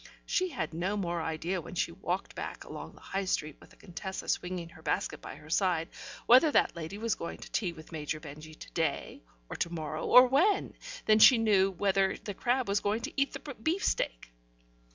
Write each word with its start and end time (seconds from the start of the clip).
She 0.25 0.49
had 0.49 0.73
no 0.73 0.97
more 0.97 1.21
idea 1.21 1.61
when 1.61 1.75
she 1.75 1.91
walked 1.91 2.33
back 2.33 2.63
along 2.63 2.95
the 2.95 3.01
High 3.01 3.25
Street 3.25 3.57
with 3.59 3.69
the 3.69 3.75
Contessa 3.75 4.27
swinging 4.27 4.69
her 4.69 4.81
basket 4.81 5.21
by 5.21 5.35
her 5.35 5.51
side, 5.51 5.89
whether 6.25 6.49
that 6.51 6.75
lady 6.75 6.97
was 6.97 7.13
going 7.13 7.37
to 7.37 7.51
tea 7.51 7.71
with 7.71 7.91
Major 7.91 8.19
Benjy 8.19 8.55
to 8.55 8.71
day 8.71 9.21
or 9.47 9.55
to 9.57 9.69
morrow 9.69 10.07
or 10.07 10.25
when, 10.25 10.73
than 11.05 11.19
she 11.19 11.37
knew 11.37 11.69
whether 11.69 12.17
the 12.17 12.33
crab 12.33 12.67
was 12.67 12.79
going 12.79 13.01
to 13.01 13.13
eat 13.15 13.33
the 13.33 13.53
beefsteak. 13.61 14.31